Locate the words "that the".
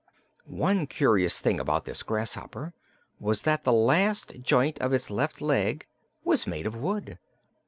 3.43-3.71